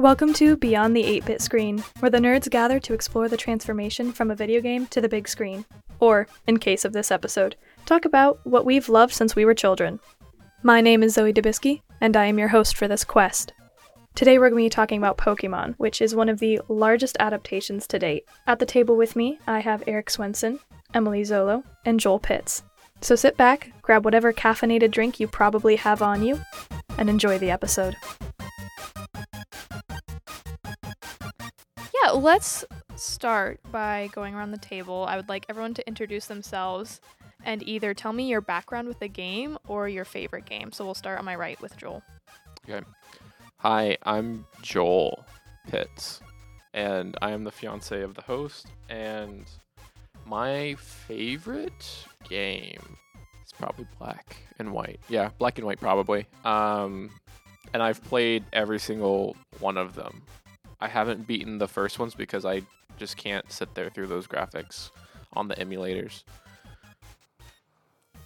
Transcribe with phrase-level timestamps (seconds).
[0.00, 4.12] Welcome to Beyond the 8 bit screen, where the nerds gather to explore the transformation
[4.12, 5.66] from a video game to the big screen.
[5.98, 7.54] Or, in case of this episode,
[7.84, 10.00] talk about what we've loved since we were children.
[10.62, 13.52] My name is Zoe Dubisky, and I am your host for this quest.
[14.14, 17.86] Today we're going to be talking about Pokemon, which is one of the largest adaptations
[17.88, 18.24] to date.
[18.46, 20.60] At the table with me, I have Eric Swenson,
[20.94, 22.62] Emylie Zollo, and Joel Pitts.
[23.02, 26.40] So sit back, grab whatever caffeinated drink you probably have on you,
[26.96, 27.96] and enjoy the episode.
[32.10, 32.64] Yeah, let's
[32.96, 35.06] start by going around the table.
[35.08, 37.00] I would like everyone to introduce themselves
[37.44, 40.72] and either tell me your background with the game or your favorite game.
[40.72, 42.02] So we'll start on my right with Joel.
[42.68, 42.84] Okay.
[43.58, 45.24] Hi, I'm Joel
[45.70, 46.20] Pitts,
[46.74, 48.66] and I am the fiance of the host.
[48.88, 49.44] And
[50.26, 52.96] my favorite game
[53.46, 54.98] is probably Black and White.
[55.08, 56.26] Yeah, Black and White probably.
[56.44, 57.10] Um,
[57.72, 60.22] and I've played every single one of them.
[60.80, 62.62] I haven't beaten the first ones because I
[62.98, 64.90] just can't sit there through those graphics
[65.34, 66.22] on the emulators.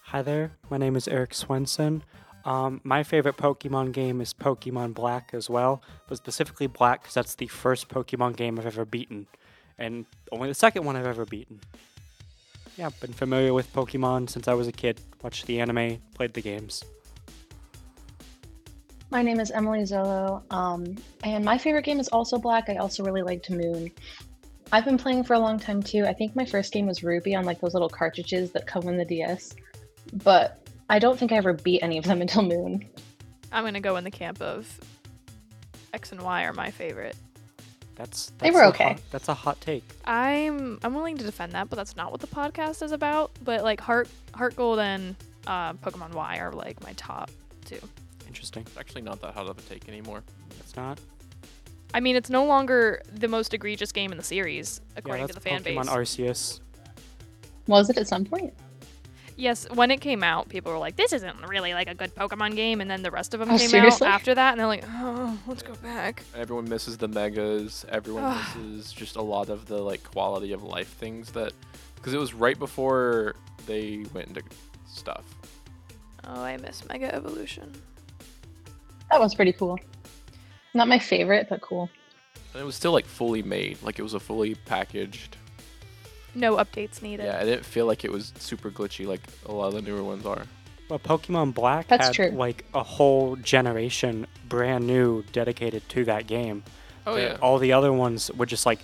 [0.03, 2.05] Hi there, my name is Eric Swenson.
[2.45, 7.35] Um, my favorite Pokemon game is Pokemon Black as well, but specifically Black because that's
[7.35, 9.27] the first Pokemon game I've ever beaten,
[9.79, 11.61] and only the second one I've ever beaten.
[12.77, 15.01] Yeah, been familiar with Pokemon since I was a kid.
[15.23, 16.85] Watched the anime, played the games.
[19.15, 22.69] My name is Emylie Zollo, um, and my favorite game is also Black.
[22.69, 23.89] I also really liked Moon.
[24.73, 26.05] I've been playing for a long time too.
[26.05, 28.97] I think my first game was Ruby on like those little cartridges that come in
[28.97, 29.55] the DS,
[30.25, 32.85] but I don't think I ever beat any of them until Moon.
[33.53, 34.81] I'm going to go in the camp of
[35.93, 37.15] X and Y are my favorite.
[37.95, 38.95] That's, that's They were okay.
[38.95, 39.85] hot- that's a hot take.
[40.07, 43.31] I'm I'm willing to defend that, but that's not what the podcast is about.
[43.45, 45.15] But like Heart Heart Gold and
[45.47, 47.31] uh, Pokemon Y are like my top
[47.65, 47.79] two.
[48.35, 48.65] Interesting.
[48.67, 50.25] It's actually not that hot of a take anymore.
[50.59, 50.99] It's not.
[51.95, 55.35] I mean, it's no longer the most egregious game in the series, according yeah, to
[55.35, 56.19] the that's fan Pokemon base.
[56.19, 56.61] Arceus.
[57.69, 58.53] Was it at some point?
[59.37, 62.57] Yes, when it came out, people were like, "This isn't really like a good Pokemon
[62.57, 64.05] game," and then the rest of them Oh, came seriously?
[64.09, 67.85] out after that, and they're like, "Oh, let's go back." Everyone misses the megas.
[67.89, 71.53] Everyone misses just a lot of the like quality of life things that
[71.95, 74.43] because it was right before they went into
[74.89, 75.25] stuff.
[76.25, 77.73] Oh, I miss Mega Evolution.
[79.15, 79.79] That was pretty cool.
[80.75, 81.89] Not my favorite, but cool.
[82.53, 85.37] And it was still like fully made, like it was a fully packaged.
[86.35, 87.27] No updates needed.
[87.27, 90.03] Yeah, I didn't feel like it was super glitchy like a lot of the newer
[90.03, 90.43] ones are.
[90.91, 92.31] Well, Pokemon Black That's had true.
[92.31, 96.65] like a whole generation brand new dedicated to that game.
[97.07, 97.37] Oh yeah.
[97.41, 98.81] All the other ones were just like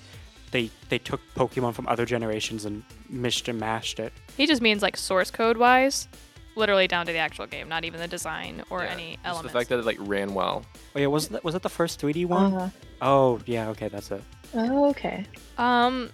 [0.53, 4.13] they they took Pokemon from other generations and mished and mashed it.
[4.37, 6.07] He just means like source code wise,
[6.57, 9.53] literally down to the actual game, not even the design or Yeah, any just elements.
[9.53, 10.65] The fact that it like ran well.
[10.95, 12.55] Oh yeah, was that was that the first 3D one?
[12.55, 12.71] Uh,
[13.03, 14.23] Oh yeah, okay, that's it.
[14.55, 15.25] oh, okay.
[15.59, 16.11] Um,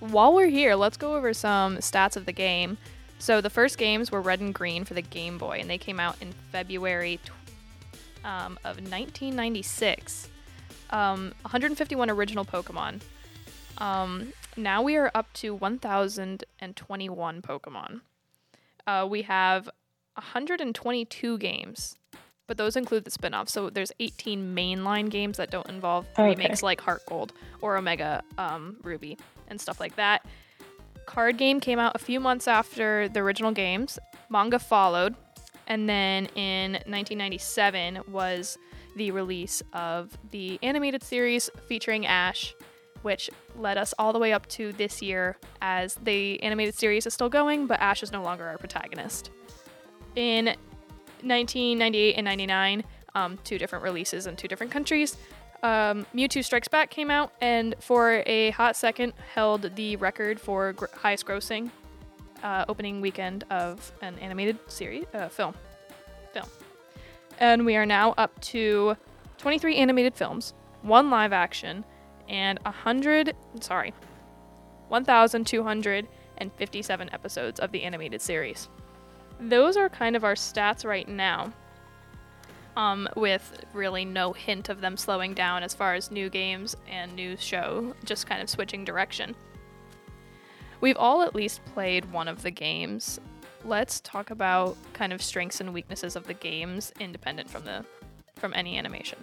[0.00, 2.76] while we're here, let's go over some stats of the game.
[3.18, 6.00] So the first games were Red and Green for the Game Boy, and they came
[6.00, 7.30] out in February tw-
[8.26, 10.28] um, of 1996.
[10.90, 13.00] Um, 151 original Pokemon.
[13.78, 18.00] Um, now we are up to 1,021 Pokemon.
[18.86, 19.68] Uh, we have
[20.14, 21.96] 122 games,
[22.46, 23.52] but those include the spin-offs.
[23.52, 26.30] So there's 18 mainline games that don't involve Okay.
[26.30, 29.18] remakes like Heart Gold or Omega um, Ruby
[29.48, 30.24] and stuff like that.
[31.06, 33.98] Card game came out a few months after the original games.
[34.30, 35.14] Manga followed,
[35.66, 38.56] and then in 1997 was
[38.96, 42.54] the release of the animated series featuring Ash,
[43.04, 47.12] which led us all the way up to this year as the animated series is
[47.12, 49.30] still going, but Ash is no longer our protagonist.
[50.16, 52.84] In 1998 and 99,
[53.14, 55.18] um, two different releases in two different countries.
[55.62, 60.72] Um, Mewtwo Strikes Back came out, and for a hot second, held the record for
[60.72, 61.70] gr- highest grossing
[62.42, 65.54] uh, opening weekend of an animated series uh, film.
[66.32, 66.46] Film,
[67.38, 68.96] and we are now up to
[69.38, 71.84] 23 animated films, one live action,
[72.28, 73.34] and 100.
[73.60, 73.92] Sorry,
[74.88, 78.68] 1,257 episodes of the animated series.
[79.40, 81.52] Those are kind of our stats right now
[82.76, 87.14] um, with really no hint of them slowing down as far as new games and
[87.14, 89.34] new show, just kind of switching direction.
[90.80, 93.20] We've all at least played one of the games.
[93.64, 97.84] Let's talk about kind of strengths and weaknesses of the games independent from the
[98.36, 99.18] from any animation.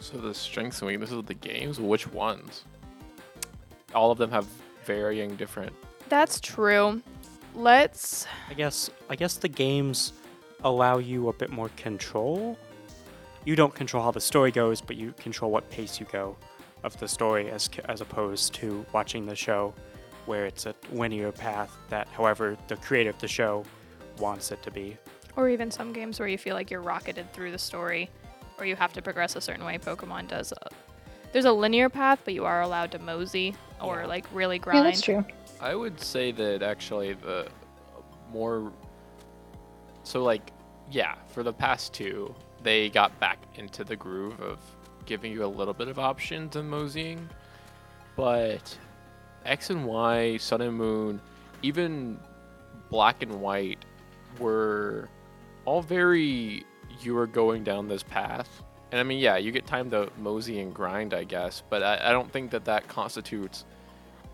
[0.00, 2.64] So the strengths and weaknesses of the games, which ones?
[3.94, 4.46] All of them have
[4.84, 5.72] varying different.
[6.08, 7.02] That's true.
[7.54, 10.12] Let's I guess I guess the games
[10.64, 12.56] allow you a bit more control
[13.44, 16.36] you don't control how the story goes, but you control what pace you go
[16.82, 19.74] of the story, as as opposed to watching the show,
[20.26, 23.64] where it's a linear path that, however, the creator of the show
[24.18, 24.96] wants it to be.
[25.36, 28.10] Or even some games where you feel like you're rocketed through the story,
[28.60, 29.78] or you have to progress a certain way.
[29.78, 30.52] Pokemon does.
[30.52, 30.68] A,
[31.32, 34.06] there's a linear path, but you are allowed to mosey or Yeah.
[34.06, 34.76] like really grind.
[34.78, 34.94] Yeah, grind.
[34.94, 35.24] that's true.
[35.60, 37.48] I would say that actually the
[38.32, 38.72] more
[40.02, 40.52] so like
[40.90, 42.34] yeah, for the past two,
[42.64, 44.58] they got back into the groove of
[45.06, 47.28] giving you a little bit of options in moseying.
[48.16, 48.76] But
[49.44, 51.20] X and Y, Sun and Moon,
[51.62, 52.18] even
[52.90, 53.84] Black and White
[54.40, 55.08] were
[55.64, 56.64] all very
[57.04, 58.62] you are going down this path.
[58.92, 62.10] And I mean, yeah, you get time to mosey and grind, I guess, but I,
[62.10, 63.64] I don't think that that constitutes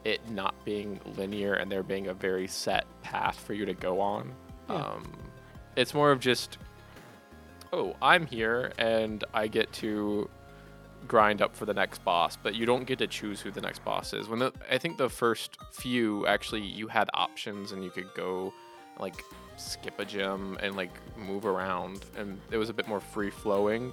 [0.04, 4.00] it not being linear and there being a very set path for you to go
[4.00, 4.32] on.
[4.68, 4.76] Yeah.
[4.76, 5.12] Um,
[5.76, 6.58] it's more of just,
[7.72, 10.30] oh, I'm here and I get to
[11.06, 13.84] grind up for the next boss, but you don't get to choose who the next
[13.84, 14.28] boss is.
[14.28, 18.54] When the, I think the first few actually you had options and you could go
[18.98, 19.24] like
[19.56, 23.92] skip a gym and like move around and it was a bit more free flowing.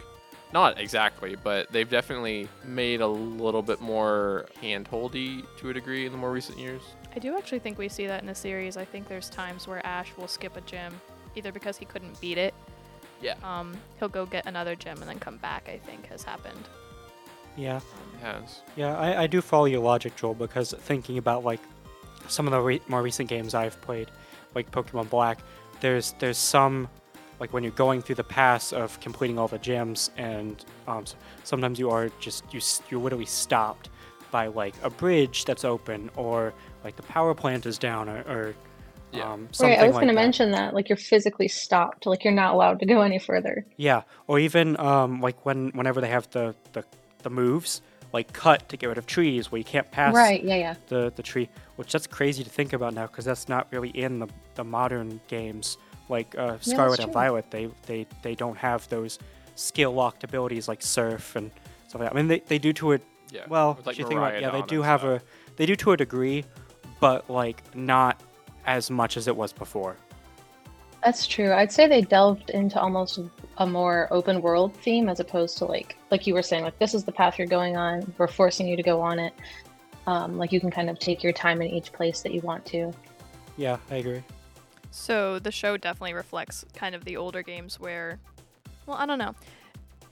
[0.51, 6.11] Not exactly, but they've definitely made a little bit more hand-holdy to a degree in
[6.11, 6.83] the more recent years.
[7.15, 8.77] I do actually think we see that in the series.
[8.77, 10.94] I think there's times where Ash will skip a gym,
[11.35, 12.53] either because he couldn't beat it.
[13.19, 13.33] Yeah.
[13.44, 15.67] Um, he'll go get another gym and then come back.
[15.67, 16.67] I think has happened.
[17.57, 18.61] Yeah, It has.
[18.75, 21.61] yeah, I, I do follow your logic, Joel, because thinking about like
[22.27, 24.09] some of the re- more recent games I've played,
[24.55, 25.39] like Pokemon Black,
[25.81, 26.88] there's there's some
[27.39, 31.03] like when you're going through the pass of completing all the gyms, and um,
[31.44, 33.89] sometimes you are just you you're literally stopped
[34.31, 36.53] by like a bridge that's open, or
[36.83, 38.55] like the power plant is down, or, or
[39.11, 39.31] Yeah.
[39.33, 40.73] um, something Right, I was like going to mention that.
[40.73, 42.05] Like you're physically stopped.
[42.05, 43.65] Like you're not allowed to go any further.
[43.77, 46.83] Yeah, or even um, like when whenever they have the, the
[47.23, 47.81] the moves
[48.13, 50.44] like cut to get rid of trees where you can't pass Right.
[50.44, 50.56] Yeah.
[50.56, 50.75] Yeah.
[50.88, 54.19] the the tree, which that's crazy to think about now because that's not really in
[54.19, 55.77] the the modern games
[56.10, 57.12] like uh, that's Scarlet and.
[57.12, 57.50] Violet.
[57.50, 59.19] They they they don't have those
[59.56, 61.51] skill locked abilities like Surf and
[61.88, 62.15] stuff like that.
[62.15, 63.01] I mean, they, they do to it.
[63.31, 63.45] Yeah.
[63.50, 65.21] Well, like, if you think about yeah, they do have stuff.
[65.21, 66.45] a they do to a degree,
[67.00, 68.21] but like not
[68.65, 69.98] as much as it was before.
[71.04, 71.51] That's true.
[71.51, 73.19] I'd say they delved into almost
[73.57, 76.94] a more open world theme as opposed to like like you were saying, like this
[76.94, 78.13] is the path you're going on.
[78.17, 79.33] We're forcing you to go on it.
[80.07, 82.65] Um, like you can kind of take your time in each place that you want
[82.67, 82.91] to.
[83.57, 84.23] Yeah, I agree.
[84.91, 88.19] So the show definitely reflects kind of the older games where,
[88.85, 89.33] well, I don't know.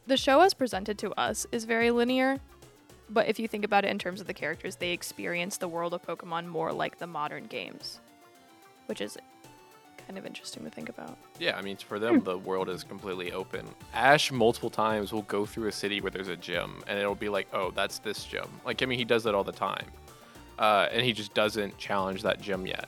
[0.07, 2.39] The show as presented to us is very linear,
[3.09, 5.93] but if you think about it in terms of the characters, they experience the world
[5.93, 7.99] of Pokemon more like the modern games,
[8.87, 9.17] which is
[10.11, 11.17] kind of interesting to think about.
[11.39, 13.65] Yeah, I mean, for them, the world is completely open.
[13.93, 17.29] Ash multiple times will go through a city where there's a gym, and it'll be
[17.29, 18.49] like, oh, that's this gym.
[18.65, 19.85] Like, I mean, he does that all the time.
[20.59, 22.87] Uh, and he just doesn't challenge that gym yet.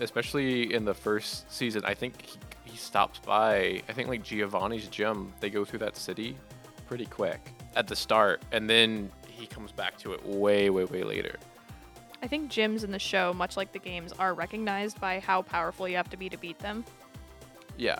[0.00, 4.88] Especially in the first season, I think he, he stops by, I think, like Giovanni's
[4.88, 5.30] gym.
[5.40, 6.38] They go through that city
[6.88, 11.02] pretty quick at the start, and then he comes back to it way, way, way
[11.02, 11.36] later.
[12.22, 15.88] I think gyms in the show, much like the games, are recognized by how powerful
[15.88, 16.84] you have to be to beat them.
[17.76, 17.98] Yeah,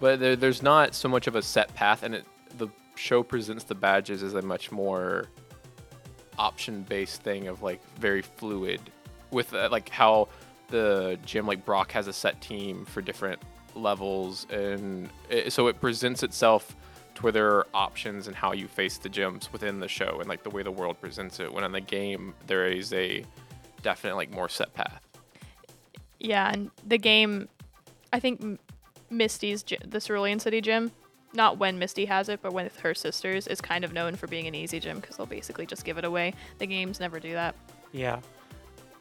[0.00, 2.26] but there, there's not so much of a set path, and it
[2.58, 5.28] the show presents the badges as a much more
[6.38, 8.80] option-based thing of like very fluid,
[9.30, 10.28] with uh, like how
[10.68, 13.40] the gym like Brock has a set team for different
[13.76, 16.74] levels, and it, so it presents itself
[17.14, 20.28] to where there are options and how you face the gyms within the show and
[20.28, 21.52] like the way the world presents it.
[21.52, 23.24] When in the game there is a
[23.82, 25.02] definite like more set path.
[26.18, 27.48] Yeah, and the game,
[28.12, 28.60] I think
[29.10, 30.92] Misty's gy- the Cerulean City gym,
[31.34, 34.46] not when Misty has it, but with her sisters, is kind of known for being
[34.46, 36.34] an easy gym because they'll basically just give it away.
[36.58, 37.56] The games never do that.
[37.92, 38.20] Yeah.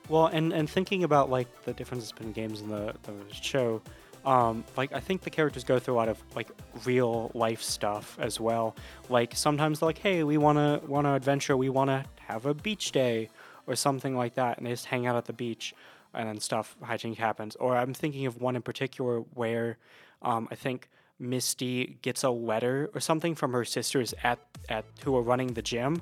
[0.10, 3.82] Well, and and thinking about like the differences between games and the, the show,
[4.26, 6.50] um, like I think the characters go through a lot of like
[6.86, 8.76] real life stuff as well.
[9.10, 13.30] Like sometimes they're like, hey, we wanna wanna adventure, we wanna have a beach day
[13.68, 15.74] or something like that, and they just hang out at the beach,
[16.14, 17.56] and then stuff hijinks happens.
[17.56, 19.78] Or I'm thinking of one in particular where
[20.22, 25.16] um, I think Misty gets a letter or something from her sisters at at who
[25.16, 26.02] are running the gym.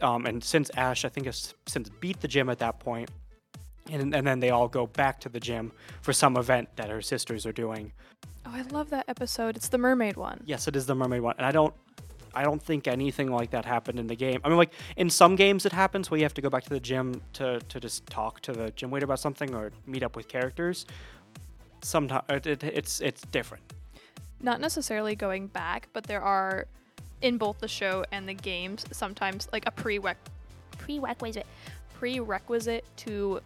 [0.00, 3.10] Um, and since Ash, I think, has since beat the gym at that point,
[3.90, 7.02] and, and then they all go back to the gym for some event that her
[7.02, 7.92] sisters are doing.
[8.46, 9.56] Oh, I love that episode.
[9.56, 10.42] It's the mermaid one.
[10.46, 11.74] Yes, it is the mermaid one, and I don't,
[12.34, 14.40] I don't think anything like that happened in the game.
[14.44, 16.70] I mean, like in some games it happens where you have to go back to
[16.70, 20.16] the gym to to just talk to the gym waiter about something or meet up
[20.16, 20.86] with characters.
[21.82, 23.64] Sometimes it, it, it's it's different.
[24.40, 26.66] Not necessarily going back, but there are
[27.22, 30.14] in both the show and the games, sometimes like a prereq
[30.78, 31.46] prerequisite
[31.98, 33.40] prerequisite to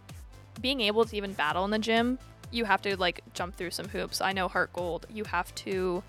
[0.61, 2.19] being able to even battle in the gym,
[2.51, 4.21] you have to like jump through some hoops.
[4.21, 6.03] I know Heart Gold, you have to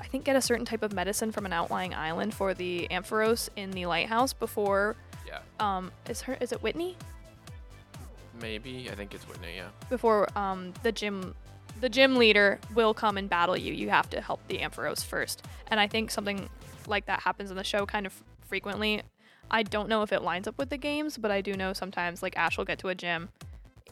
[0.00, 3.48] I think get a certain type of medicine from an outlying island for the Ampharos
[3.56, 5.40] in the lighthouse before Yeah.
[5.60, 6.96] um is her is it Whitney?
[8.40, 9.56] Maybe I think it's Whitney.
[9.56, 9.68] Yeah.
[9.90, 11.34] Before um the gym
[11.80, 13.72] the gym leader will come and battle you.
[13.72, 15.44] You have to help the Ampharos first.
[15.68, 16.48] And I think something
[16.88, 18.12] like that happens in the show kind of
[18.48, 19.02] frequently.
[19.50, 22.22] I don't know if it lines up with the games, but I do know sometimes
[22.22, 23.28] like Ash will get to a gym,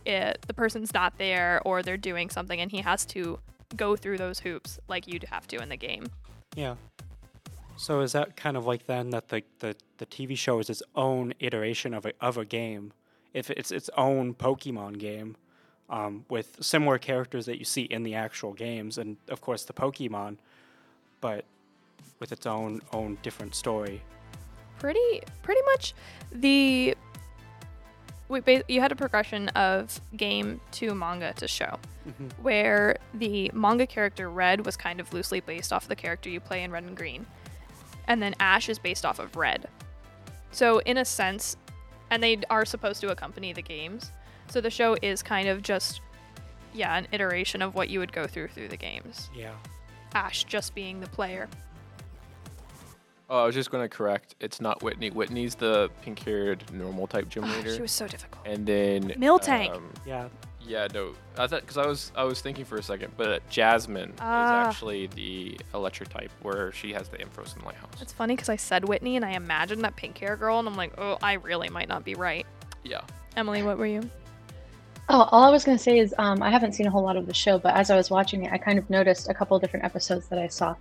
[0.05, 3.39] it, the person's not there or they're doing something and he has to
[3.77, 6.07] go through those hoops like you'd have to in the game.
[6.55, 6.77] Yeah.
[7.77, 10.83] So is that kind of like then that the, the, the TV show is its
[10.95, 12.93] own iteration of a of a game?
[13.35, 15.37] If it's its own Pokemon game,
[15.91, 19.75] um, with similar characters that you see in the actual games, and of course the
[19.75, 20.39] Pokemon,
[21.21, 21.45] but
[22.19, 24.03] with its own own different story.
[24.79, 25.95] Pretty pretty much
[26.33, 26.95] the
[28.29, 31.79] we ba- you had a progression of game to manga to show
[32.09, 32.33] Mhm.
[32.43, 36.63] where the manga character red was kind of loosely based off the character you play
[36.63, 37.27] in red and green
[38.09, 39.69] and then ash is based off of red
[40.51, 41.57] so in a sense
[42.11, 44.13] and they are supposed to accompany the games
[44.49, 46.01] so the show is kind of just
[46.75, 49.55] yeah an iteration of what you would go through through the games Yeah.
[50.15, 51.49] ash just being the player
[53.29, 54.37] Oh, I was just going to correct.
[54.41, 55.11] It's not Whitney.
[55.11, 57.75] Whitney's the pink-haired normal type gym Ah, leader.
[57.75, 59.75] she was so difficult and then Miltank.
[59.75, 60.29] um, Yeah.
[60.65, 64.13] yeah, no, I thought because I was I was thinking for a second, but Jasmine
[64.21, 64.61] Ah.
[64.63, 68.01] is actually the electric type, where she has the Ampharos and Lighthouse.
[68.01, 70.77] It's funny because I said Whitney and I imagined that pink hair girl, and I'm
[70.77, 72.47] like, oh, I really might not be right.
[72.85, 73.01] Yeah.
[73.37, 74.09] Emylie, what were you?
[75.09, 77.17] Oh, all I was going to say is um, I haven't seen a whole lot
[77.17, 79.57] of the show, but as I was watching it, I kind of noticed a couple
[79.57, 80.75] of different episodes that I saw.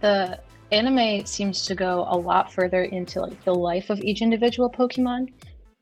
[0.00, 0.38] The
[0.72, 5.32] anime seems to go a lot further into like the life of each individual Pokemon,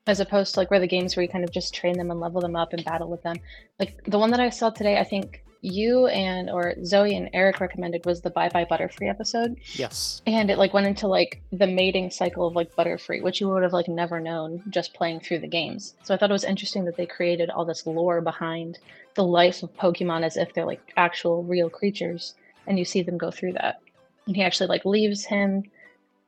[0.07, 2.21] as opposed to like where the games where you kind of just train them and
[2.21, 3.37] level them up and battle with them.
[3.79, 7.59] Like the one that I saw today, I think you and or Zoe and Eric
[7.59, 10.23] recommended was the Bye Bye Butterfree episode Yes.
[10.25, 13.65] and it like went into like the mating cycle of like butterfree which you would
[13.65, 16.85] have like never known just playing through the games so i thought it was interesting
[16.85, 18.79] that they created all this lore behind
[19.17, 22.35] the life of pokemon as if they're like actual real creatures
[22.69, 23.81] and you see them go through that
[24.29, 25.65] and he actually like leaves him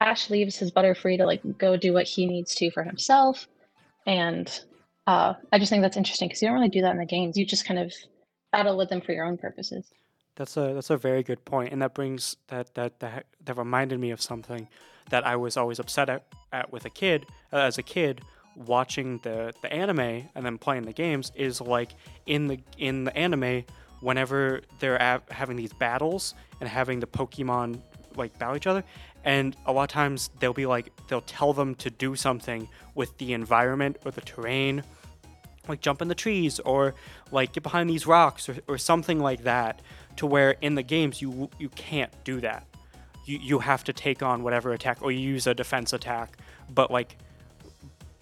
[0.00, 3.46] ash leaves his butterfree to like go do what he needs to for himself.
[4.06, 4.48] And
[5.06, 7.36] uh, i just think that's interesting because you don't really do that in the games.
[7.36, 7.92] You just kind of
[8.50, 9.86] battle with them for your own purposes.
[10.36, 14.00] That's a that's a very good point, and that brings that that that that reminded
[14.00, 14.68] me of something
[15.10, 18.22] that I was always upset at, at with a kid uh, as a kid
[18.56, 21.90] watching the the anime and then playing the games is like
[22.26, 23.64] in the in the anime
[24.00, 27.80] whenever they're av- having these battles and having the Pokemon
[28.16, 28.84] like battle each other,
[29.24, 33.16] and a lot of times they'll be like they'll tell them to do something with
[33.18, 34.82] the environment or the terrain
[35.68, 36.94] like jump in the trees or
[37.30, 39.80] like get behind these rocks or, or something like that
[40.16, 42.66] to where in the games you you can't do that
[43.24, 46.38] you you have to take on whatever attack or you use a defense attack
[46.68, 47.16] but like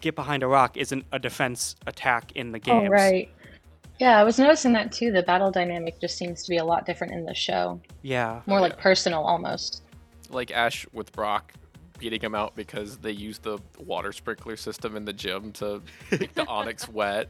[0.00, 3.30] get behind a rock isn't a defense attack in the oh, games Oh, right.
[3.98, 5.10] Yeah, I was noticing that too.
[5.10, 7.80] The battle dynamic just seems to be a lot different in the show.
[8.02, 8.82] yeah More like yeah.
[8.82, 9.82] personal almost.
[10.30, 11.52] Like Ash with Brock
[11.98, 16.32] beating him out because they used the water sprinkler system in the gym to make
[16.34, 17.28] the Onix wet.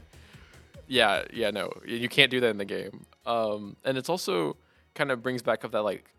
[0.87, 3.05] Yeah, yeah, no, you can't do that in the game.
[3.25, 4.57] Um, and it's also
[4.95, 6.11] kind of brings back up that like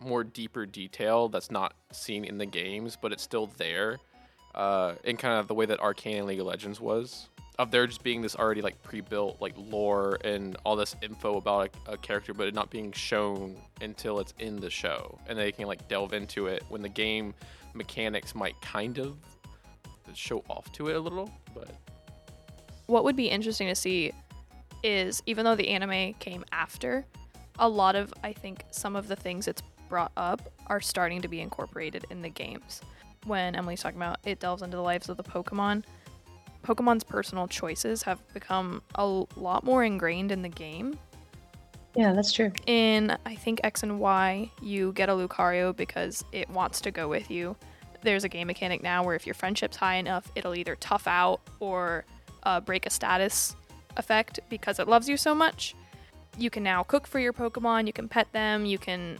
[0.00, 3.98] more deeper detail that's not seen in the games, but it's still there.
[4.54, 7.86] Uh, in kind of the way that Arcane and League of Legends was, of there
[7.86, 11.96] just being this already like pre-built like lore and all this info about a, a
[11.96, 15.88] character, but it not being shown until it's in the show, and they can like
[15.88, 17.34] delve into it when the game
[17.74, 19.16] mechanics might kind of
[20.14, 21.70] show off to it a little, but
[22.86, 24.12] What would be interesting to see
[24.82, 27.04] is even though the anime came after,
[27.58, 31.28] a lot of I think some of the things it's brought up are starting to
[31.28, 32.80] be incorporated in the games.
[33.24, 35.84] When Emylie's talking about it delves into the lives of the Pokemon,
[36.66, 39.06] Pokemon's personal choices have become a
[39.36, 40.98] lot more ingrained in the game.
[41.94, 42.52] Yeah, that's true.
[42.66, 47.08] In I think X and Y, you get a Lucario because it wants to go
[47.08, 47.56] with you.
[48.02, 51.40] There's a game mechanic now where if your friendship's high enough, it'll either tough out
[51.60, 52.04] or
[52.42, 53.56] uh, break a status
[53.96, 55.74] effect because it loves you so much.
[56.36, 59.18] You can now cook for your Pokemon, you can pet them, you can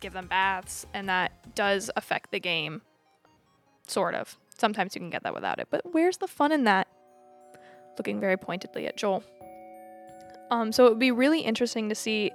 [0.00, 2.82] give them baths, and that does affect the game.
[3.86, 4.36] Sort of.
[4.60, 6.86] Sometimes you can get that without it, but where's the fun in that?
[7.96, 9.24] Looking very pointedly at Joel.
[10.50, 12.30] Um, so it would be really interesting to see.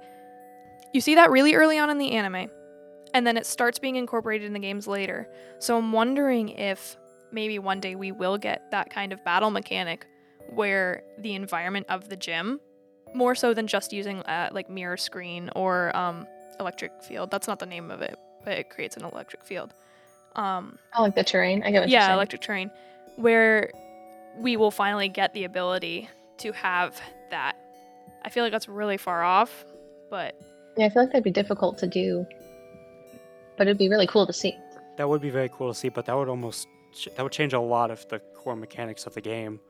[0.92, 2.50] You see that really early on in the anime,
[3.14, 5.28] and then it starts being incorporated in the games later.
[5.60, 6.96] So I'm wondering if
[7.30, 10.06] maybe one day we will get that kind of battle mechanic
[10.50, 12.60] where the environment of the gym,
[13.14, 16.26] more so than just using uh, like mirror screen or um,
[16.58, 17.30] electric field.
[17.30, 19.74] That's not the name of it, but it creates an electric field.
[20.36, 21.62] Um, I like the terrain.
[21.64, 22.70] I get what you're yeah, electric terrain,
[23.16, 23.70] where
[24.38, 27.00] we will finally get the ability to have
[27.30, 27.56] that.
[28.24, 29.64] I feel like that's really far off,
[30.10, 30.38] but
[30.76, 32.26] Yeah, I feel like that'd be difficult to do,
[33.56, 34.54] but it'd be really cool to see.
[34.98, 36.68] That would be very cool to see, but that would almost
[37.16, 39.60] that would change a lot of the core mechanics of the game.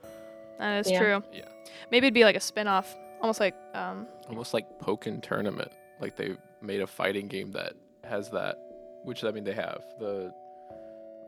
[0.58, 0.98] that is Yeah.
[0.98, 1.22] true.
[1.32, 1.48] Yeah.
[1.90, 5.70] Maybe it'd be like a spin-off, almost like um, Almost like Pokken Tournament.
[6.00, 8.56] Like they made a fighting game that has that,
[9.04, 10.32] which I mean they have the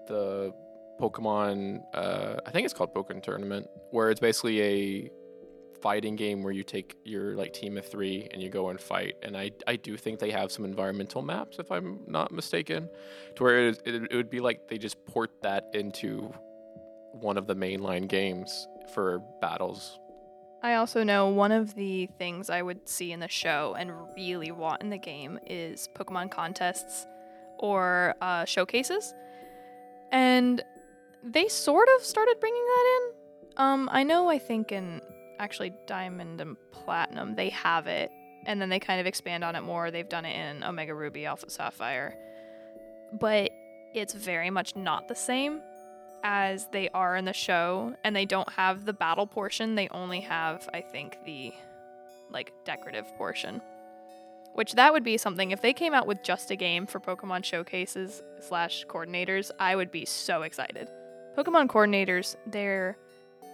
[0.08, 0.52] the
[1.00, 1.82] Pokemon.
[1.94, 5.10] Uh, I think it's called Pokemon Tournament, where it's basically a
[5.80, 9.14] fighting game where you take your like team of three and you go and fight.
[9.22, 12.88] And I I do think they have some environmental maps, if I'm not mistaken,
[13.36, 16.32] to where it, it, it would be like they just port that into
[17.12, 19.98] one of the mainline games for battles.
[20.62, 24.50] I also know one of the things I would see in the show and really
[24.50, 27.06] want in the game is Pokemon contests
[27.58, 29.14] or uh, showcases.
[30.12, 30.62] And
[31.22, 33.14] they sort of started bringing that in.
[33.56, 35.00] Um, I know, I think in
[35.38, 38.10] actually Diamond and Platinum, they have it.
[38.46, 39.90] And then they kind of expand on it more.
[39.90, 42.14] They've done it in Omega Ruby, Alpha Sapphire.
[43.20, 43.50] But
[43.94, 45.60] it's very much not the same
[46.22, 50.20] as they are in the show and they don't have the battle portion they only
[50.20, 51.52] have i think the
[52.30, 53.60] like decorative portion
[54.58, 57.44] which that would be something if they came out with just a game for pokemon
[57.44, 60.88] showcases slash coordinators i would be so excited
[61.36, 62.96] pokemon coordinators they're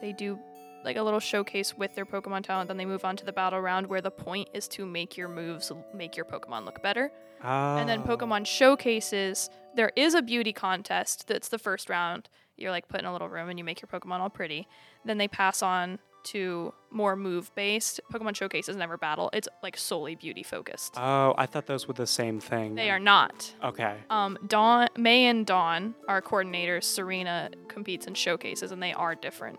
[0.01, 0.39] they do
[0.85, 3.61] like a little showcase with their pokemon talent then they move on to the battle
[3.61, 7.11] round where the point is to make your moves make your pokemon look better
[7.45, 8.17] and then Oh.
[8.17, 12.31] Pokemon showcases, there is a beauty contest that's the first round.
[12.57, 14.67] You're like put in a little room and you make your Pokemon all pretty.
[15.05, 18.01] Then they pass on to more move based.
[18.13, 19.31] Pokemon showcases never battle.
[19.33, 20.95] It's like solely beauty focused.
[20.97, 22.75] Oh, I thought those were the same thing.
[22.75, 23.53] They are not.
[23.63, 23.97] Okay.
[24.11, 26.85] Um, Dawn, May, and Dawn are coordinators.
[26.85, 29.59] Serena competes in showcases, and they are different.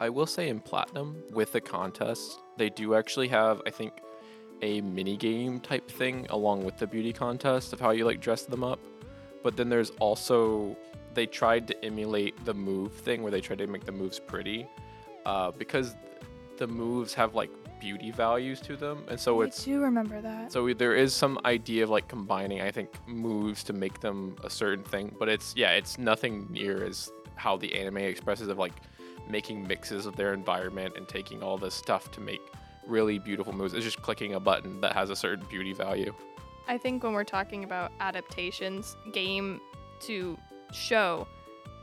[0.00, 3.92] I will say in Platinum, with the contest, they do actually have, I think,
[4.62, 8.42] a mini game type thing along with the beauty contest of how you like dress
[8.44, 8.78] them up.
[9.42, 10.76] But then there's also
[11.14, 14.66] they tried to emulate the move thing where they tried to make the moves pretty,
[15.28, 15.94] uh, because
[16.56, 20.50] the moves have like beauty values to them, and so it's I do remember that.
[20.50, 24.48] so there is some idea of like combining, I think, moves to make them a
[24.48, 28.72] certain thing, but it's yeah, it's nothing near as how the anime expresses of like
[29.28, 32.40] making mixes of their environment and taking all this stuff to make
[32.86, 33.74] really beautiful moves.
[33.74, 36.14] It's just clicking a button that has a certain beauty value.
[36.66, 39.60] I think when we're talking about adaptations, game
[40.00, 40.38] to
[40.72, 41.26] show,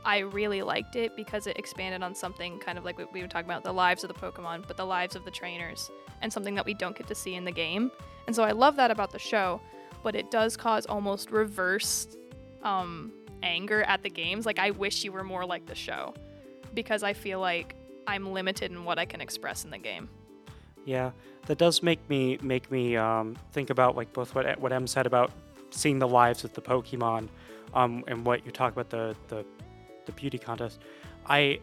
[0.06, 3.26] I really liked it because it expanded on something kind of like what we were
[3.26, 5.90] talking about the lives of the Pokemon, but the lives of the trainers,
[6.22, 7.90] and something that we don't get to see in the game.
[8.28, 9.60] And so I love that about the show,
[10.04, 12.06] but it does cause almost reverse
[12.62, 14.46] um, anger at the games.
[14.46, 16.14] Like, I wish you were more like the show
[16.72, 17.74] because I feel like
[18.06, 20.08] I'm limited in what I can express in the game.
[20.84, 21.10] Yeah,
[21.46, 25.04] that does make me make me um, think about like both what what Em said
[25.04, 25.32] about
[25.70, 27.28] seeing the lives of the Pokemon,
[27.74, 29.44] um, and what you talk about the, the
[30.06, 30.80] the beauty contest.
[31.26, 31.60] I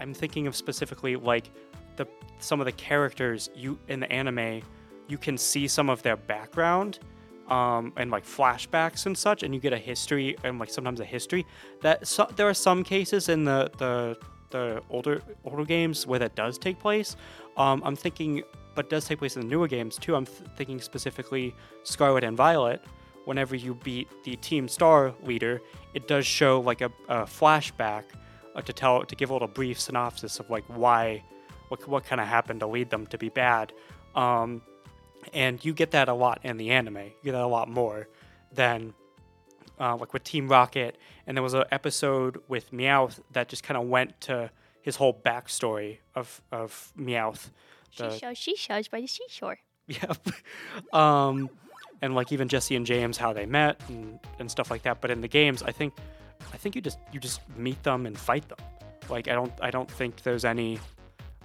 [0.00, 1.50] I'm thinking of specifically like
[1.96, 2.06] the
[2.38, 4.62] some of the characters you in the anime,
[5.08, 7.00] you can see some of their background.
[7.48, 11.04] Um, and like flashbacks and such, and you get a history and like sometimes a
[11.06, 11.46] history.
[11.80, 14.18] That so, there are some cases in the the
[14.50, 17.16] the older older games where that does take place.
[17.56, 18.42] Um, I'm thinking,
[18.74, 20.14] but does take place in the newer games too.
[20.14, 22.82] I'm th- thinking specifically Scarlet and Violet.
[23.28, 25.60] Whenever you beat the Team Star leader,
[25.92, 28.04] it does show like a, a flashback
[28.56, 31.22] uh, to tell to give a little brief synopsis of like why,
[31.68, 33.74] what what kind of happened to lead them to be bad.
[34.14, 34.62] Um,
[35.34, 36.96] and you get that a lot in the anime.
[36.96, 38.08] You get that a lot more
[38.50, 38.94] than
[39.78, 40.96] uh, like with Team Rocket.
[41.26, 45.12] And there was an episode with Meowth that just kind of went to his whole
[45.12, 47.50] backstory of of Meowth.
[47.98, 49.58] The- she shows she shows by the seashore.
[49.88, 50.94] Yep.
[50.94, 51.48] um,
[52.02, 55.00] and like even Jessie and James, how they met and, and stuff like that.
[55.00, 55.94] But in the games, I think
[56.52, 58.58] I think you just you just meet them and fight them.
[59.08, 60.78] Like I don't I don't think there's any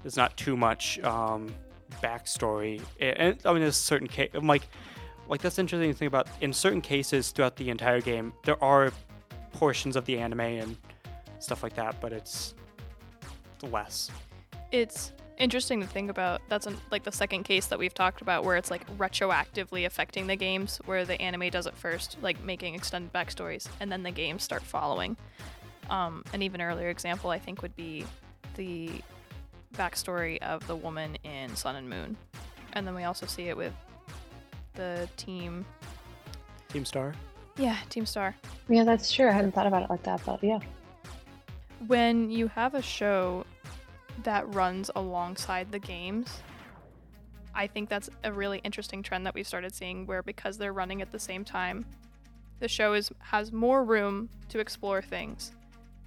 [0.02, 1.54] there's not too much um,
[2.02, 2.82] backstory.
[3.00, 4.68] And, I mean, there's certain case like
[5.28, 8.92] like that's interesting thing about in certain cases throughout the entire game there are
[9.54, 10.78] portions of the anime and
[11.40, 12.56] stuff like that, but it's
[13.62, 14.12] less.
[14.72, 16.42] it's Interesting to think about.
[16.48, 20.28] That's an, like the second case that we've talked about where it's like retroactively affecting
[20.28, 24.12] the games, where the anime does it first, like making extended backstories, and then the
[24.12, 25.18] games start following.
[25.90, 28.06] Um, an even earlier example, I think, would be
[28.56, 28.90] the
[29.76, 32.16] backstory of the woman in Sun and Moon.
[32.74, 33.74] And then we also see it with
[34.76, 35.66] the team.
[36.70, 37.14] Team Star.
[37.58, 38.36] Yeah, Team Star.
[38.70, 39.28] Yeah, that's true.
[39.28, 40.60] I hadn't thought about it like that, but yeah.
[41.88, 43.46] When you have a show
[44.24, 46.42] that runs alongside the games,
[47.56, 51.02] I think that's a really interesting trend that we've started seeing where because they're running
[51.02, 51.86] at the same time,
[52.60, 55.52] the show is has more room to explore things.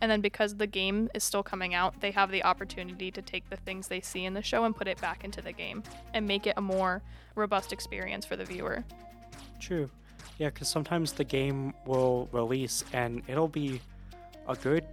[0.01, 3.49] And then because the game is still coming out, they have the opportunity to take
[3.49, 6.27] the things they see in the show and put it back into the game and
[6.27, 7.03] make it a more
[7.35, 8.85] robust experience for the viewer.
[9.59, 9.89] True.
[10.39, 13.81] Yeah, because sometimes the game will release and it'll be
[14.49, 14.85] a good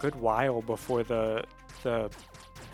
[0.00, 1.44] good while before the
[1.82, 2.10] the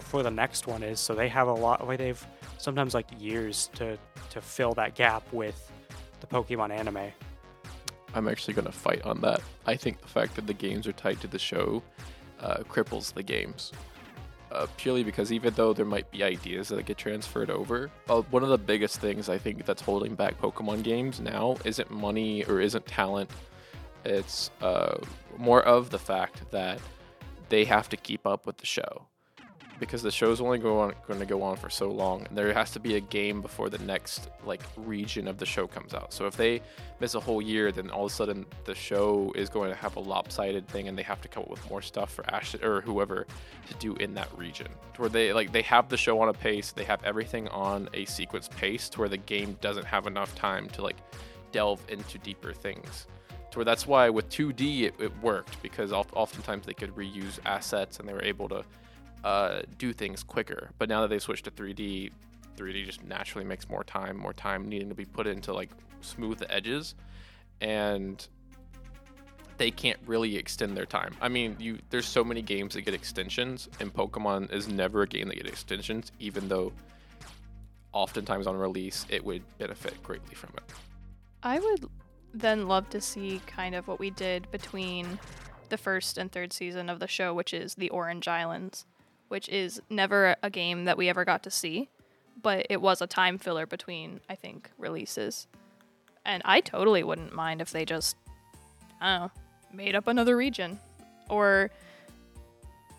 [0.06, 1.00] before the next one is.
[1.00, 1.84] So they have a lot.
[1.84, 2.26] Like they've
[2.58, 3.98] sometimes like years to
[4.30, 5.72] to fill that gap with
[6.20, 7.10] the Pokemon anime.
[8.14, 9.40] I'm actually going to fight on that.
[9.66, 11.82] I think the fact that the games are tied to the show
[12.40, 13.72] uh, cripples the games.
[14.52, 18.44] Uh, purely because even though there might be ideas that get transferred over, uh, one
[18.44, 22.60] of the biggest things I think that's holding back Pokemon games now isn't money or
[22.60, 23.28] isn't talent.
[24.04, 24.98] It's uh,
[25.36, 26.78] more of the fact that
[27.48, 29.08] they have to keep up with the show
[29.78, 32.52] because the show's only go on, going to go on for so long and there
[32.52, 36.12] has to be a game before the next like region of the show comes out.
[36.12, 36.62] So if they
[37.00, 39.96] miss a whole year then all of a sudden the show is going to have
[39.96, 42.80] a lopsided thing and they have to come up with more stuff for ash or
[42.80, 43.26] whoever
[43.68, 44.68] to do in that region.
[44.94, 47.88] To where they like they have the show on a pace they have everything on
[47.94, 50.96] a sequence pace to where the game doesn't have enough time to like
[51.52, 53.06] delve into deeper things.
[53.50, 57.98] To where that's why with 2d it, it worked because oftentimes they could reuse assets
[57.98, 58.64] and they were able to
[59.26, 60.70] uh, do things quicker.
[60.78, 62.12] But now that they switched to 3D,
[62.56, 66.40] 3D just naturally makes more time, more time needing to be put into like smooth
[66.48, 66.94] edges,
[67.60, 68.24] and
[69.56, 71.12] they can't really extend their time.
[71.20, 75.08] I mean, you there's so many games that get extensions, and Pokemon is never a
[75.08, 76.72] game that get extensions, even though
[77.92, 80.62] oftentimes on release it would benefit greatly from it.
[81.42, 81.86] I would
[82.32, 85.18] then love to see kind of what we did between
[85.68, 88.86] the first and third season of the show, which is the Orange Islands
[89.28, 91.88] which is never a game that we ever got to see,
[92.42, 95.46] but it was a time filler between, I think, releases.
[96.24, 98.16] And I totally wouldn't mind if they just,
[99.00, 99.30] I don't know,
[99.72, 100.78] made up another region.
[101.28, 101.70] Or,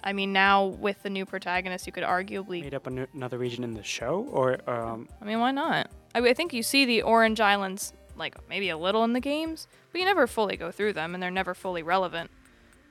[0.04, 2.62] I mean, now with the new protagonist, you could arguably.
[2.62, 4.28] Made up an- another region in the show?
[4.32, 5.08] Or, um.
[5.22, 5.92] I mean, why not?
[6.16, 9.68] I, I think you see the Orange Islands, like, maybe a little in the games,
[9.92, 12.32] but you never fully go through them, and they're never fully relevant.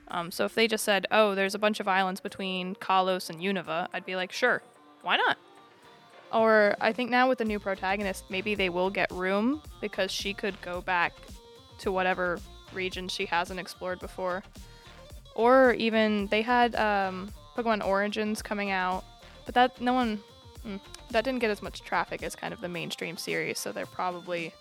[0.09, 3.39] Um, so if they just said, "Oh, there's a bunch of islands between Kalos and
[3.39, 4.61] Unova," I'd be like, "Sure,
[5.01, 5.37] why not?"
[6.31, 10.33] Or I think now with the new protagonist, maybe they will get room because she
[10.33, 11.13] could go back
[11.79, 12.39] to whatever
[12.73, 14.43] region she hasn't explored before.
[15.35, 19.03] Or even they had um, Pokemon Origins coming out,
[19.45, 20.19] but that no one
[20.65, 20.79] mm,
[21.11, 24.53] that didn't get as much traffic as kind of the mainstream series, so they're probably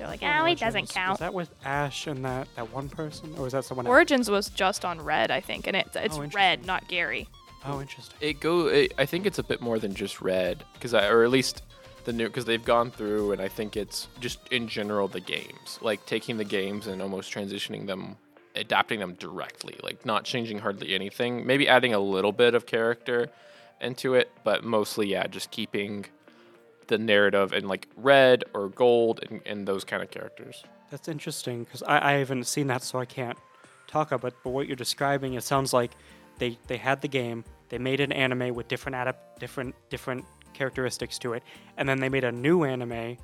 [0.00, 1.10] they're like, ah, oh, it doesn't count.
[1.10, 4.48] Was that with Ash and that, that one person, or was that someone Origins else?
[4.48, 7.28] was just on Red, I think, and it, it's Oh, Red, not Gary.
[7.66, 8.16] Oh, interesting.
[8.20, 8.68] It go.
[8.68, 11.62] It, I think it's a bit more than just red, because I, or at least
[12.04, 15.78] the new, because they've gone through, and I think it's just in general the games,
[15.82, 18.16] like taking the games and almost transitioning them,
[18.56, 23.28] adapting them directly, like not changing hardly anything, maybe adding a little bit of character
[23.82, 26.06] into it, but mostly yeah, just keeping
[26.90, 30.62] the narrative in like red or gold and, and those kind of characters.
[30.90, 33.38] That's interesting because I, I haven't seen that, so I can't
[33.86, 34.32] talk about.
[34.32, 35.92] It, but what you're describing, it sounds like
[36.38, 41.18] they they had the game, they made an anime with different adapt different different characteristics
[41.20, 41.42] to it,
[41.78, 43.16] and then they made a new anime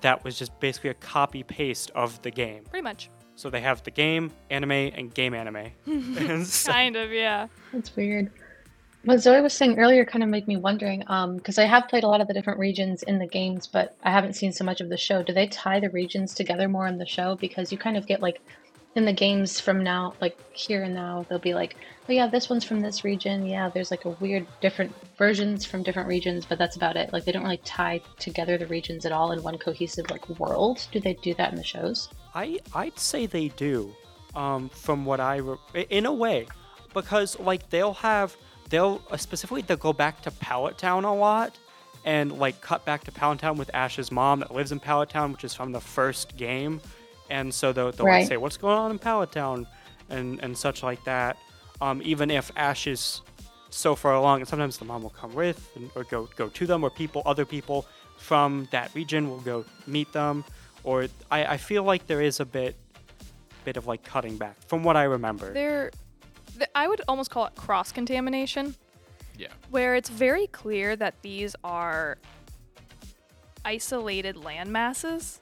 [0.00, 2.64] that was just basically a copy paste of the game.
[2.64, 3.10] Pretty much.
[3.34, 5.70] So they have the game, anime, and game anime.
[6.44, 7.46] so, kind of, yeah.
[7.72, 8.30] That's weird.
[9.04, 11.00] What Zoe was saying earlier kind of made me wondering,
[11.36, 14.10] because I have played a lot of the different regions in the games, but I
[14.10, 15.22] haven't seen so much of the show.
[15.22, 17.34] Do they tie the regions together more in the show?
[17.36, 18.42] Because you kind of get like
[18.94, 21.76] in the games from now, like here and now, they'll be like,
[22.08, 23.46] oh yeah, this one's from this region.
[23.46, 27.10] Yeah, there's like a weird different versions from different regions, but that's about it.
[27.10, 30.86] Like they don't really tie together the regions at all in one cohesive like world.
[30.92, 32.10] Do they do that in the shows?
[32.34, 33.94] I I'd say they do,
[34.34, 36.48] um, from what I re- in a way,
[36.92, 38.36] because like they'll have
[38.70, 41.58] they'll uh, specifically they'll go back to Pallet Town a lot
[42.04, 45.32] and like cut back to Pallet Town with Ash's mom that lives in Pallet Town,
[45.32, 46.80] which is from the first game.
[47.28, 48.26] And so they'll, they'll right.
[48.26, 49.66] say, "What's going on in Pallet Town?"
[50.08, 51.36] and and such like that.
[51.80, 53.22] Um, even if Ash is
[53.70, 56.66] so far along, and sometimes the mom will come with and, or go go to
[56.66, 60.44] them, or people, other people from that region will go meet them,
[60.84, 62.76] or I, I feel like there is a bit
[63.64, 65.52] bit of like cutting back from what I remember.
[65.52, 65.90] There,
[66.60, 68.76] th- I would almost call it cross contamination,
[69.36, 69.48] Yeah.
[69.70, 72.18] where it's very clear that these are
[73.64, 75.40] isolated land masses,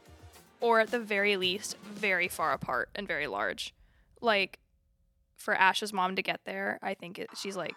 [0.61, 3.75] or at the very least, very far apart and very large.
[4.21, 4.59] Like,
[5.37, 7.77] for Ash's mom to get there, I think it, she's like,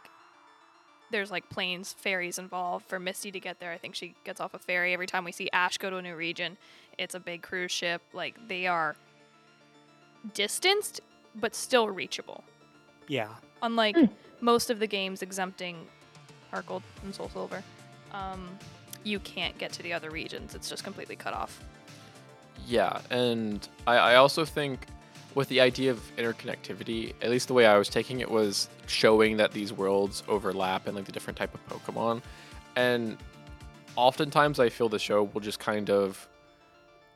[1.12, 2.86] there's like planes, ferries involved.
[2.88, 4.94] For Misty to get there, I think she gets off a ferry.
[4.94, 6.58] Every time we see Ash go to a new region,
[6.98, 8.02] it's a big cruise ship.
[8.14, 8.96] Like, they are
[10.34, 11.02] distanced,
[11.36, 12.44] but still reachable.
[13.12, 13.28] Yeah,
[13.62, 14.06] Unlike Hmm.
[14.40, 15.86] most of the games exempting
[16.50, 17.62] Heart Gold and Soul Silver,
[18.14, 18.58] um,
[19.04, 20.56] you can't get to the other regions.
[20.56, 21.62] It's just completely cut off.
[22.66, 24.86] Yeah, and I, I also think
[25.36, 29.38] with the idea of interconnectivity, at least the way I was taking it was showing
[29.38, 32.22] that these worlds overlap and like the different type of Pokemon.
[32.76, 33.18] And
[33.96, 36.28] oftentimes I feel the show will just kind of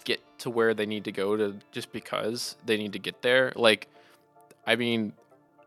[0.04, 3.52] get to where they need to go to just because they need to get there.
[3.56, 3.88] Like
[4.68, 5.14] I mean,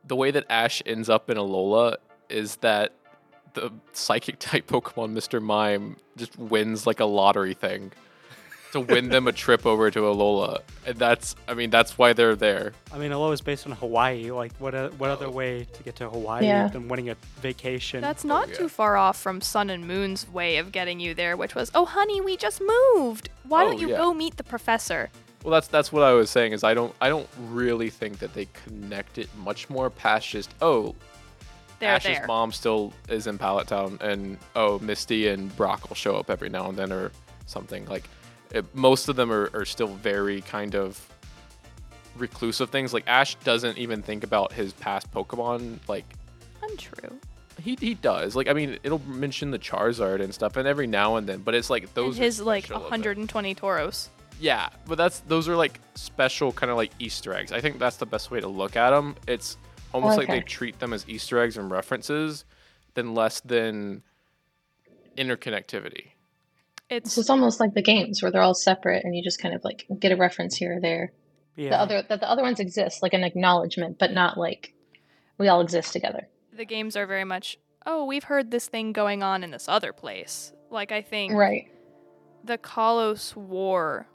[0.09, 1.97] the way that Ash ends up in Alola
[2.29, 2.95] is that
[3.55, 5.41] the psychic type Pokemon Mr.
[5.41, 7.93] Mime just wins like a lottery thing
[8.73, 10.61] to win them a trip over to Alola.
[10.87, 12.73] And that's I mean that's why they're there.
[12.93, 14.31] I mean, Alola is based on Hawaii.
[14.31, 15.31] Like, what a, what other Oh.
[15.31, 16.69] way to get to Hawaii Yeah.
[16.69, 18.03] than winning a vacation?
[18.03, 18.57] That's not oh, yeah.
[18.59, 21.87] too far off from Sun and Moon's way of getting you there, which was, "Oh,
[21.87, 23.31] honey, we just moved.
[23.45, 23.97] Why Oh, don't you yeah.
[23.97, 25.09] go meet the professor?"
[25.45, 28.35] Well that's that's what I was saying is I don't I don't really think that
[28.35, 30.95] they connect it much more past just oh
[31.79, 32.27] They're Ash's there.
[32.27, 36.49] mom still is in Pallet Town and oh Misty and Brock will show up every
[36.49, 37.13] now and then or
[37.47, 37.87] something.
[37.87, 38.05] Like
[38.51, 41.01] it, most of them are, are still very kind of
[42.17, 42.93] reclusive things.
[42.93, 46.05] Like Ash doesn't even think about his past Pokemon like
[46.63, 47.19] Untrue.
[47.63, 48.37] He, he does.
[48.37, 51.55] Like I mean, it'll mention the Charizard and stuff, and every now and then, but
[51.55, 52.19] it's like And those.
[52.19, 54.09] are his like 120 Tauros.
[54.41, 57.51] Yeah, but that's those are like special kind of like Easter eggs.
[57.53, 59.17] I think that's the best way to look at them.
[59.27, 59.57] It's
[59.93, 62.45] almost like they treat them as Easter eggs and references,
[62.95, 64.03] than less than
[65.17, 66.13] interconnectivity.
[66.91, 69.55] It's So it's almost like the games where they're all separate and you just kind
[69.55, 71.13] of like get a reference here or there.
[71.57, 71.71] yeah.
[71.71, 74.73] The other that the other ones exist, like an acknowledgement, but not like
[75.37, 76.29] we all exist together.
[76.57, 77.59] the games are very much.
[77.87, 80.53] Oh, we've heard this thing going on in this other place.
[80.71, 81.69] Like I think Right.
[82.45, 84.07] the Kalos War,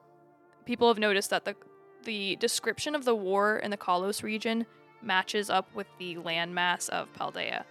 [0.66, 1.56] people have noticed that the
[2.04, 4.66] the description of the war in the Kalos region
[5.02, 7.64] matches up with the landmass of Paldea.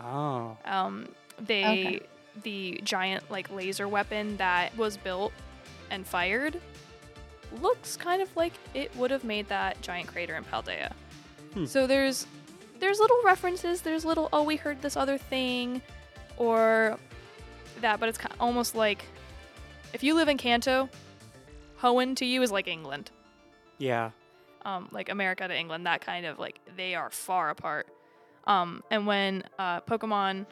[0.00, 0.56] oh.
[0.64, 1.08] Um,
[1.40, 2.00] they Okay.
[2.42, 5.32] the giant like laser weapon that was built
[5.90, 6.60] and fired
[7.62, 10.92] looks kind of like it would have made that giant crater in Paldea.
[11.54, 11.64] Hmm.
[11.64, 12.26] So there's
[12.78, 13.80] there's little references.
[13.80, 15.80] There's little oh we heard this other thing,
[16.36, 16.98] or
[17.80, 19.04] that, but it's kind almost like
[19.94, 20.88] if you live in Kanto,
[21.82, 23.10] Hoenn to you is like England
[23.78, 24.10] Yeah.
[24.62, 27.86] um, like America to England, that kind of like they are far apart.
[28.46, 30.46] Um, and when uh, Pokemon,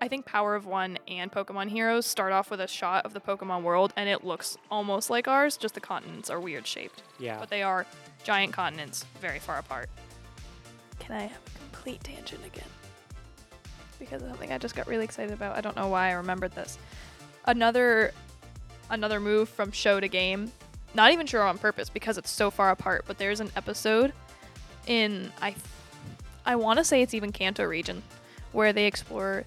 [0.00, 3.20] I think Power of One and Pokemon Heroes start off with a shot of the
[3.20, 7.38] Pokemon world, and it looks almost like ours, just the continents are weird shaped, Yeah.
[7.38, 7.86] but they are
[8.24, 9.88] giant continents, very far apart.
[10.98, 12.64] Can I have a complete tangent again?
[13.98, 15.56] Because of something I just got really excited about.
[15.56, 16.78] I don't know why I remembered this.
[17.44, 18.12] Another,
[18.90, 20.52] another move from show to game
[20.94, 24.12] not even sure on purpose because it's so far apart, but there's an episode
[24.86, 25.54] in I
[26.44, 28.02] I want to say it's even Kanto region
[28.52, 29.44] where they explore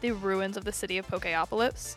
[0.00, 1.96] the ruins of the city of Pokemopolis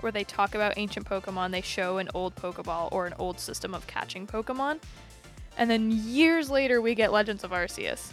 [0.00, 3.74] where they talk about ancient Pokemon, they show an old Pokeball or an old system
[3.74, 4.78] of catching Pokemon.
[5.56, 8.12] And then years later we get Legends of Arceus.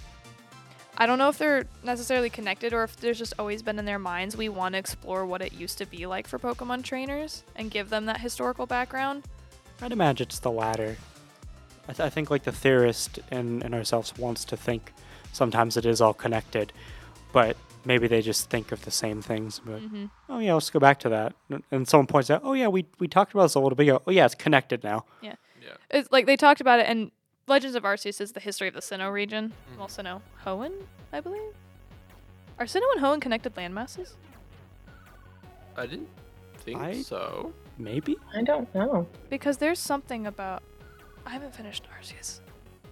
[0.98, 4.00] I don't know if they're necessarily connected or if there's just always been in their
[4.00, 7.70] minds we want to explore what it used to be like for Pokemon trainers and
[7.70, 9.24] give them that historical background.
[9.82, 10.96] I'd imagine it's the latter.
[11.90, 14.94] I, th- I think like the theorist in, in ourselves wants to think
[15.34, 16.72] sometimes it is all connected,
[17.34, 19.60] but maybe they just think of the same things.
[19.64, 20.06] But Mm-hmm.
[20.30, 21.34] oh yeah, let's go back to that.
[21.50, 23.88] And- And someone points out, oh yeah, we we talked about this a little bit
[23.90, 24.02] ago.
[24.08, 25.04] Oh yeah, it's connected now.
[25.22, 25.36] Yeah.
[25.62, 25.74] Yeah.
[25.92, 27.12] It's like they talked about it, and
[27.48, 29.54] Legends of Arceus is the history of the Sinnoh region.
[29.74, 29.78] Mhm.
[29.78, 30.74] Well, Sinnoh, Hoenn,
[31.14, 31.54] I believe.
[32.58, 34.14] Are Sinnoh and Hoenn connected landmasses?
[35.78, 36.10] I didn't
[36.60, 37.54] think I- so.
[37.78, 38.16] Maybe.
[38.34, 39.08] I don't know.
[39.30, 40.64] Because there's something about.
[41.26, 42.40] I haven't finished Arceus.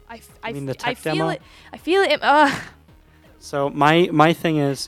[0.10, 1.30] I, f- I, You mean the f- I tech feel demo?
[1.30, 1.42] it.
[1.72, 2.20] I feel it.
[2.22, 2.52] Uh,
[3.39, 4.88] So my my thing is,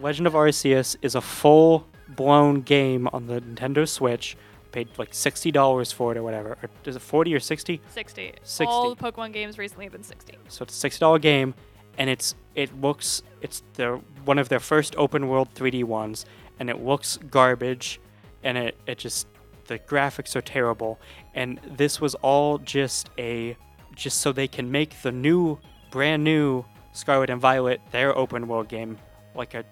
[0.00, 4.36] Legend of Arceus is a full blown game on the Nintendo Switch.
[4.74, 6.58] Paid like sixty dollars for it or whatever.
[6.60, 7.80] Or is it forty or sixty?
[7.90, 8.34] 60.
[8.42, 8.64] 60.
[8.66, 10.36] All the Pokemon games recently have been 60.
[10.48, 11.54] So it's a sixty dollar game,
[11.96, 16.26] and it's it looks it's their one of their first open world 3D ones,
[16.58, 18.00] and it looks garbage,
[18.42, 19.28] and it it just
[19.66, 20.98] the graphics are terrible,
[21.34, 23.56] and this was all just a
[23.94, 25.56] just so they can make the new
[25.92, 28.98] brand new Scarlet and Violet their open world game
[29.36, 29.64] like a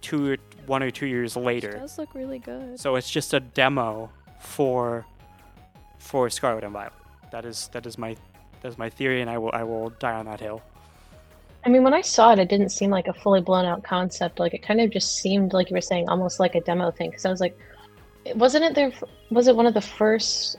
[0.00, 1.68] two one or two years later.
[1.68, 1.78] It later.
[1.80, 2.80] does look really good.
[2.80, 5.06] So it's just a demo for
[5.98, 6.92] for Scarlet and Violet.
[7.30, 8.16] That is that is my
[8.62, 10.62] that is my theory, and I will I will die on that hill.
[11.64, 14.38] I mean, when I saw it, it didn't seem like a fully blown out concept.
[14.38, 17.10] Like it kind of just seemed like you were saying, almost like a demo thing.
[17.10, 17.58] Because I was like,
[18.34, 18.92] wasn't it there?
[19.30, 20.56] Was it one of the first?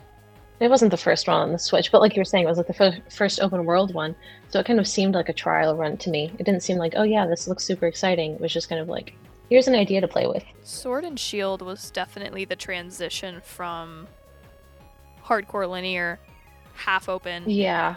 [0.60, 2.58] It wasn't the first one on the Switch, but like you were saying, it was
[2.58, 4.14] like the fir- first open world one.
[4.50, 6.30] So it kind of seemed like a trial run to me.
[6.38, 8.34] It didn't seem like, oh yeah, this looks super exciting.
[8.34, 9.14] It was just kind of like,
[9.50, 10.42] here's an idea to play with.
[10.62, 14.08] Sword and Shield was definitely the transition from
[15.22, 16.18] hardcore linear,
[16.74, 17.44] half open.
[17.46, 17.96] Yeah,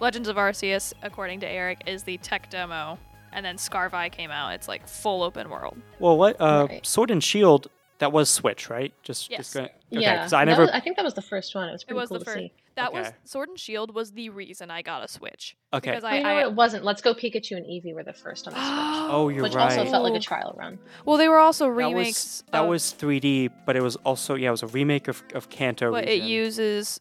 [0.00, 2.98] Legends of Arceus, according to Eric, is the tech demo,
[3.32, 4.52] and then Scarvi came out.
[4.52, 5.80] It's like full open world.
[5.98, 6.86] Well, what uh, Right.
[6.86, 8.92] Sword and Shield that was Switch, right?
[9.02, 9.38] Just Yes.
[9.38, 10.22] just gonna, okay, yeah.
[10.22, 11.68] 'cause I never was- I think that was the first one.
[11.68, 12.38] It was It pretty was cool the to first.
[12.38, 12.52] see.
[12.76, 15.90] That was Sword and Shield was the reason I got a Switch okay.
[15.90, 16.44] because Oh, I, you know I what?
[16.46, 16.84] It wasn't.
[16.84, 18.68] Let's Go Pikachu and Eevee were the first on the Switch.
[19.12, 19.76] Oh, you're which right.
[19.76, 20.78] also felt like a trial run.
[21.04, 22.06] well they were also that remakes.
[22.06, 25.22] was that of- was 3D, but it was also yeah, it was a remake of
[25.34, 25.90] of Kanto.
[25.90, 27.00] but it uses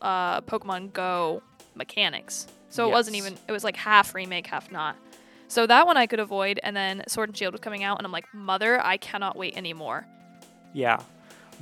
[0.00, 1.42] uh, Pokemon Go
[1.74, 2.46] mechanics.
[2.70, 3.36] So it wasn't even.
[3.48, 4.96] It was like half remake, half not.
[5.48, 8.04] So that one I could avoid, and then Sword and Shield was coming out, and
[8.06, 10.06] I'm like, mother, I cannot wait anymore.
[10.74, 11.00] Yeah,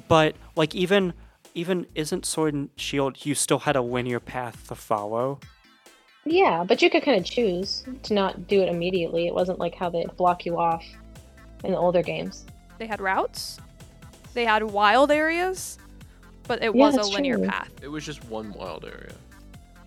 [0.08, 1.12] but like even
[1.54, 3.24] even isn't Sword and Shield?
[3.24, 5.40] You still had a linear path to follow.
[6.24, 9.26] Yeah, but you could kind of choose to not do it immediately.
[9.28, 10.84] It wasn't like how they block you off
[11.64, 12.44] in the older games.
[12.78, 13.58] They had routes,
[14.34, 15.78] they had wild areas,
[16.48, 17.46] but it Yeah, was a linear true.
[17.46, 17.70] path.
[17.80, 19.12] It was just one wild area.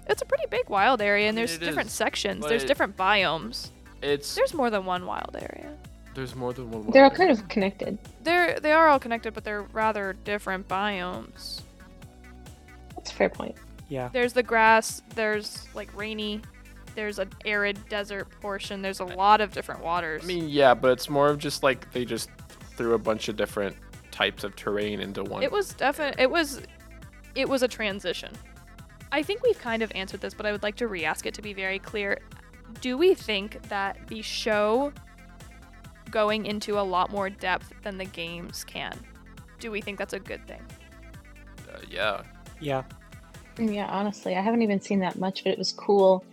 [0.07, 2.43] It's a pretty big wild area, and mean, there's it different is, sections.
[2.47, 3.69] There's it- different biomes.
[4.01, 5.75] It's There's more than one wild area.
[6.13, 6.81] There's more than one.
[6.83, 7.97] Wild They're all kind of connected.
[8.23, 11.61] They're they are all connected, but they're rather different biomes.
[12.95, 13.55] That's a fair point.
[13.87, 15.01] Yeah, There's the grass.
[15.15, 16.41] There's like rainy.
[16.95, 18.81] There's an arid desert portion.
[18.81, 20.23] There's a lot of different waters.
[20.23, 22.29] I mean, yeah, but it's more of just like they just
[22.75, 23.75] threw a bunch of different
[24.11, 25.43] types of terrain into one.
[25.43, 26.61] it was definitely it was
[27.35, 28.31] it was a transition.
[29.11, 31.41] I think we've kind of answered this, but I would like to re-ask it to
[31.41, 32.19] be very clear.
[32.81, 34.93] Do we think that the show
[36.11, 38.97] going into a lot more depth than the games can?
[39.59, 40.61] Do we think that's a good thing?
[41.73, 42.21] uh, yeah.
[42.59, 42.83] yeah.
[43.57, 46.23] Yeah, honestly, I haven't even seen that much, but it was cool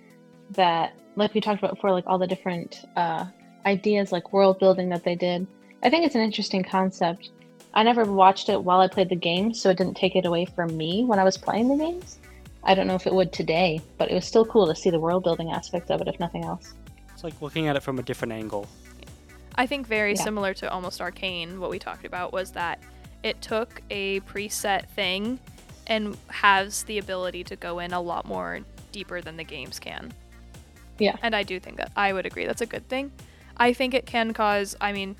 [0.50, 3.26] that, like we talked about before, like all the different uh,
[3.64, 5.46] ideas, like world building that they did.
[5.82, 7.30] I think it's an interesting concept.
[7.74, 10.46] I never watched it while I played the game, so it didn't take it away
[10.46, 12.18] from me when I was playing the games.
[12.62, 14.98] I don't know if it would today, but it was still cool to see the
[14.98, 16.74] world building aspect of it, if nothing else.
[17.12, 18.68] It's like looking at it from a different angle.
[19.58, 20.22] I think very Yeah.
[20.22, 22.82] similar to almost Arcane, what we talked about was that
[23.22, 25.38] it took a preset thing
[25.86, 28.60] and has the ability to go in a lot more
[28.92, 30.12] deeper than the games can.
[30.98, 31.16] Yeah.
[31.22, 33.12] And I do think that I would agree that's a good thing.
[33.56, 35.16] I think it can cause, I mean,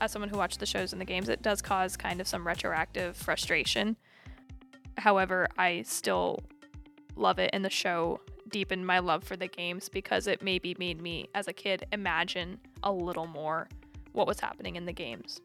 [0.00, 2.46] as someone who watched the shows and the games, it does cause kind of some
[2.46, 3.96] retroactive frustration.
[4.98, 6.40] However, I still
[7.14, 8.20] love it and the show
[8.52, 12.58] deepened my love for the games because it maybe made me as a kid imagine
[12.82, 13.68] a little more
[14.12, 15.40] what was happening in the games.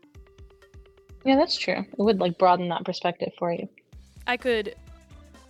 [1.25, 1.79] Yeah, that's true.
[1.79, 3.67] It would like broaden that perspective for you.
[4.27, 4.75] I could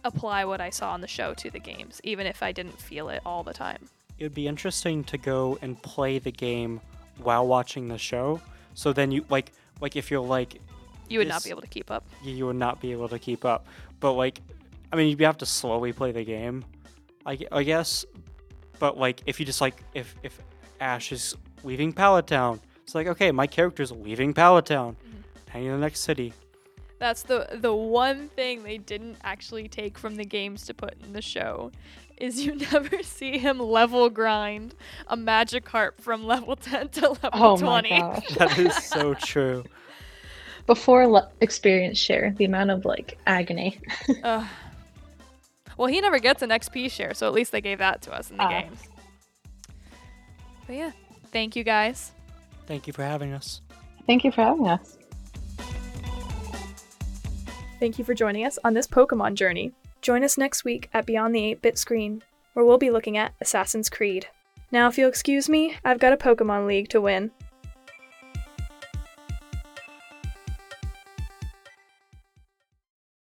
[0.04, 3.10] apply what I saw on the show to the games even if I didn't feel
[3.10, 3.84] it all the time.
[4.20, 6.80] It would be interesting to go and play the game
[7.22, 8.40] while watching the show.
[8.74, 10.60] So then you like like if you're like
[11.10, 12.06] You would not be able to keep up.
[12.24, 13.66] you you would not be able to keep up.
[14.00, 14.40] But like,
[14.92, 16.64] I mean, you'd have to slowly play the game,
[17.28, 18.06] I, I guess.
[18.80, 20.40] But like, if you just like, if if
[20.80, 24.96] Ash is leaving Pallet Town, it's like, okay, my character's leaving Pallet Town,
[25.50, 25.76] heading mm-hmm.
[25.76, 26.34] to the next city.
[27.00, 31.14] That's the the one thing they didn't actually take from the games to put in
[31.14, 31.72] the show
[32.18, 34.74] is you never see him level grind
[35.08, 37.90] a Magikarp from level 10 to level Oh 20.
[37.90, 38.28] my gosh.
[38.36, 39.64] That is so true.
[40.66, 43.80] Before le- experience share, the amount of like agony.
[44.24, 44.46] Ugh.
[45.78, 48.30] Well, he never gets an XP share, so at least they gave that to us
[48.32, 48.50] in the Ah.
[48.62, 48.84] games.
[50.66, 50.92] But yeah,
[51.32, 52.12] thank you guys.
[52.66, 53.62] Thank you for having us.
[54.06, 54.98] Thank you for having us.
[57.80, 59.72] Thank you for joining us on this Pokemon journey.
[60.02, 62.24] Join us next week at Beyond the 8 bit screen,
[62.54, 64.28] where we'll be looking at Assassin's Creed.
[64.72, 67.32] Now, if you'll excuse me, I've got a Pokemon League to win.